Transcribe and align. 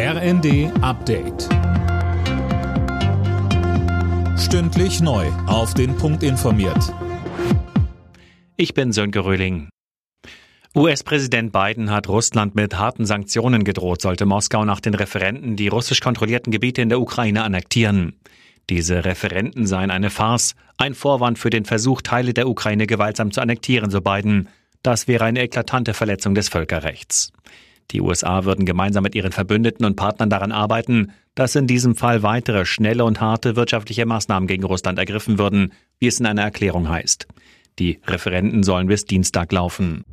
RND 0.00 0.70
Update. 0.80 1.48
Stündlich 4.38 5.00
neu. 5.00 5.26
Auf 5.48 5.74
den 5.74 5.96
Punkt 5.96 6.22
informiert. 6.22 6.94
Ich 8.56 8.74
bin 8.74 8.92
Sönke 8.92 9.24
Röhling. 9.24 9.70
US-Präsident 10.76 11.52
Biden 11.52 11.90
hat 11.90 12.08
Russland 12.08 12.54
mit 12.54 12.78
harten 12.78 13.06
Sanktionen 13.06 13.64
gedroht, 13.64 14.00
sollte 14.00 14.24
Moskau 14.24 14.64
nach 14.64 14.78
den 14.78 14.94
Referenten 14.94 15.56
die 15.56 15.66
russisch 15.66 16.00
kontrollierten 16.00 16.52
Gebiete 16.52 16.80
in 16.80 16.90
der 16.90 17.00
Ukraine 17.00 17.42
annektieren. 17.42 18.20
Diese 18.70 19.04
Referenten 19.04 19.66
seien 19.66 19.90
eine 19.90 20.10
Farce, 20.10 20.54
ein 20.76 20.94
Vorwand 20.94 21.40
für 21.40 21.50
den 21.50 21.64
Versuch, 21.64 22.02
Teile 22.02 22.34
der 22.34 22.48
Ukraine 22.48 22.86
gewaltsam 22.86 23.32
zu 23.32 23.40
annektieren, 23.40 23.90
so 23.90 24.00
Biden. 24.00 24.48
Das 24.84 25.08
wäre 25.08 25.24
eine 25.24 25.40
eklatante 25.40 25.92
Verletzung 25.92 26.36
des 26.36 26.48
Völkerrechts. 26.48 27.32
Die 27.90 28.00
USA 28.00 28.44
würden 28.44 28.66
gemeinsam 28.66 29.02
mit 29.02 29.14
ihren 29.14 29.32
Verbündeten 29.32 29.86
und 29.86 29.96
Partnern 29.96 30.28
daran 30.28 30.52
arbeiten, 30.52 31.12
dass 31.34 31.54
in 31.54 31.66
diesem 31.66 31.96
Fall 31.96 32.22
weitere 32.22 32.66
schnelle 32.66 33.04
und 33.04 33.20
harte 33.20 33.56
wirtschaftliche 33.56 34.04
Maßnahmen 34.04 34.46
gegen 34.46 34.64
Russland 34.64 34.98
ergriffen 34.98 35.38
würden, 35.38 35.72
wie 35.98 36.08
es 36.08 36.20
in 36.20 36.26
einer 36.26 36.42
Erklärung 36.42 36.88
heißt. 36.88 37.26
Die 37.78 38.00
Referenten 38.06 38.62
sollen 38.62 38.88
bis 38.88 39.04
Dienstag 39.04 39.52
laufen. 39.52 40.04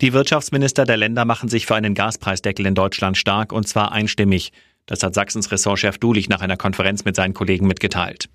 Die 0.00 0.12
Wirtschaftsminister 0.12 0.84
der 0.84 0.96
Länder 0.96 1.24
machen 1.24 1.48
sich 1.48 1.66
für 1.66 1.74
einen 1.74 1.94
Gaspreisdeckel 1.94 2.66
in 2.66 2.74
Deutschland 2.74 3.16
stark 3.16 3.52
und 3.52 3.66
zwar 3.66 3.92
einstimmig. 3.92 4.52
Das 4.86 5.02
hat 5.02 5.14
Sachsens 5.14 5.52
Ressortchef 5.52 5.98
Dulich 5.98 6.28
nach 6.28 6.40
einer 6.40 6.56
Konferenz 6.56 7.04
mit 7.04 7.14
seinen 7.14 7.34
Kollegen 7.34 7.66
mitgeteilt. 7.66 8.28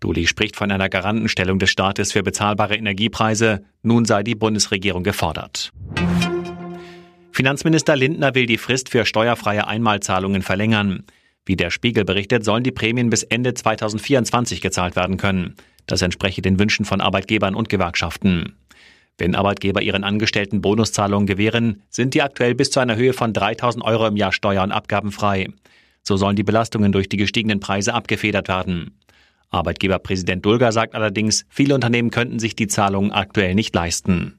Dulich 0.00 0.28
spricht 0.28 0.56
von 0.56 0.72
einer 0.72 0.88
Garantenstellung 0.88 1.60
des 1.60 1.70
Staates 1.70 2.10
für 2.12 2.24
bezahlbare 2.24 2.74
Energiepreise. 2.74 3.64
Nun 3.82 4.04
sei 4.04 4.24
die 4.24 4.34
Bundesregierung 4.34 5.04
gefordert. 5.04 5.72
Finanzminister 7.34 7.96
Lindner 7.96 8.34
will 8.34 8.44
die 8.44 8.58
Frist 8.58 8.90
für 8.90 9.06
steuerfreie 9.06 9.66
Einmalzahlungen 9.66 10.42
verlängern. 10.42 11.04
Wie 11.46 11.56
der 11.56 11.70
Spiegel 11.70 12.04
berichtet, 12.04 12.44
sollen 12.44 12.62
die 12.62 12.72
Prämien 12.72 13.08
bis 13.08 13.22
Ende 13.22 13.54
2024 13.54 14.60
gezahlt 14.60 14.96
werden 14.96 15.16
können. 15.16 15.56
Das 15.86 16.02
entspreche 16.02 16.42
den 16.42 16.58
Wünschen 16.58 16.84
von 16.84 17.00
Arbeitgebern 17.00 17.54
und 17.54 17.70
Gewerkschaften. 17.70 18.54
Wenn 19.16 19.34
Arbeitgeber 19.34 19.80
ihren 19.80 20.04
Angestellten 20.04 20.60
Bonuszahlungen 20.60 21.26
gewähren, 21.26 21.82
sind 21.88 22.12
die 22.12 22.20
aktuell 22.20 22.54
bis 22.54 22.70
zu 22.70 22.80
einer 22.80 22.96
Höhe 22.96 23.14
von 23.14 23.32
3000 23.32 23.82
Euro 23.82 24.06
im 24.06 24.16
Jahr 24.16 24.32
steuer- 24.32 24.62
und 24.62 24.72
abgabenfrei. 24.72 25.48
So 26.02 26.18
sollen 26.18 26.36
die 26.36 26.42
Belastungen 26.42 26.92
durch 26.92 27.08
die 27.08 27.16
gestiegenen 27.16 27.60
Preise 27.60 27.94
abgefedert 27.94 28.48
werden. 28.48 28.98
Arbeitgeberpräsident 29.50 30.44
Dulger 30.44 30.70
sagt 30.70 30.94
allerdings, 30.94 31.46
viele 31.48 31.74
Unternehmen 31.74 32.10
könnten 32.10 32.38
sich 32.38 32.56
die 32.56 32.68
Zahlungen 32.68 33.12
aktuell 33.12 33.54
nicht 33.54 33.74
leisten. 33.74 34.38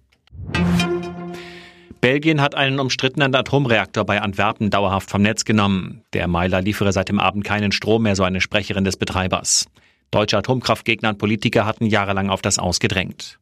Belgien 2.04 2.42
hat 2.42 2.54
einen 2.54 2.82
umstrittenen 2.82 3.34
Atomreaktor 3.34 4.04
bei 4.04 4.22
Antwerpen 4.22 4.70
dauerhaft 4.70 5.10
vom 5.10 5.22
Netz 5.22 5.46
genommen. 5.46 6.04
Der 6.12 6.28
Meiler 6.28 6.62
liefere 6.62 6.92
seit 6.92 7.08
dem 7.08 7.18
Abend 7.18 7.46
keinen 7.46 7.72
Strom 7.72 8.04
mehr, 8.04 8.18
so 8.18 8.24
eine 8.24 8.42
Sprecherin 8.42 8.84
des 8.84 8.98
Betreibers. 8.98 9.70
Deutsche 10.12 10.38
Atomkraftgegner 10.38 11.08
und 11.08 11.18
Politiker 11.18 11.66
hatten 11.66 11.86
jahrelang 11.86 12.30
auf 12.30 12.42
das 12.42 12.60
ausgedrängt. 12.60 13.40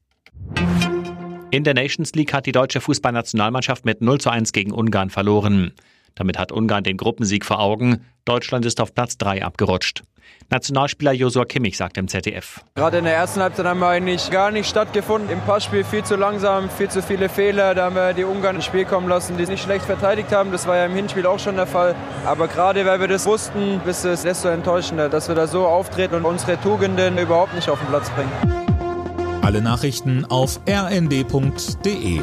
In 1.49 1.63
der 1.63 1.73
Nations 1.73 2.13
League 2.13 2.33
hat 2.33 2.45
die 2.45 2.51
deutsche 2.51 2.81
Fußballnationalmannschaft 2.81 3.83
mit 3.83 4.01
0 4.01 4.21
zu 4.21 4.29
1 4.29 4.53
gegen 4.53 4.73
Ungarn 4.73 5.09
verloren. 5.09 5.71
Damit 6.15 6.37
hat 6.37 6.51
Ungarn 6.51 6.83
den 6.83 6.97
Gruppensieg 6.97 7.45
vor 7.45 7.59
Augen. 7.59 8.05
Deutschland 8.25 8.65
ist 8.65 8.81
auf 8.81 8.93
Platz 8.93 9.17
3 9.17 9.43
abgerutscht. 9.43 10.03
Nationalspieler 10.49 11.13
Josua 11.13 11.45
Kimmich 11.45 11.77
sagt 11.77 11.97
im 11.97 12.07
ZDF. 12.07 12.59
Gerade 12.75 12.97
in 12.97 13.05
der 13.05 13.15
ersten 13.15 13.41
Halbzeit 13.41 13.65
haben 13.65 13.79
wir 13.79 13.87
eigentlich 13.87 14.29
gar 14.31 14.51
nicht 14.51 14.67
stattgefunden. 14.67 15.29
Im 15.29 15.39
Passspiel 15.41 15.83
viel 15.83 16.03
zu 16.03 16.17
langsam, 16.17 16.69
viel 16.69 16.89
zu 16.89 17.01
viele 17.01 17.29
Fehler. 17.29 17.73
Da 17.73 17.85
haben 17.85 17.95
wir 17.95 18.13
die 18.13 18.25
Ungarn 18.25 18.57
ins 18.57 18.65
Spiel 18.65 18.83
kommen 18.83 19.07
lassen, 19.07 19.37
die 19.37 19.45
nicht 19.45 19.63
schlecht 19.63 19.85
verteidigt 19.85 20.31
haben. 20.33 20.51
Das 20.51 20.67
war 20.67 20.75
ja 20.75 20.85
im 20.85 20.93
Hinspiel 20.93 21.25
auch 21.25 21.39
schon 21.39 21.55
der 21.55 21.67
Fall. 21.67 21.95
Aber 22.25 22.47
gerade 22.47 22.85
weil 22.85 22.99
wir 22.99 23.07
das 23.07 23.25
wussten, 23.25 23.79
ist 23.85 24.03
es 24.03 24.23
desto 24.23 24.49
enttäuschender, 24.49 25.07
dass 25.07 25.29
wir 25.29 25.35
da 25.35 25.47
so 25.47 25.65
auftreten 25.65 26.15
und 26.15 26.25
unsere 26.25 26.59
Tugenden 26.59 27.17
überhaupt 27.17 27.53
nicht 27.53 27.69
auf 27.69 27.79
den 27.79 27.87
Platz 27.87 28.09
bringen. 28.09 28.31
Alle 29.41 29.61
Nachrichten 29.61 30.25
auf 30.25 30.59
rnd.de 30.67 32.21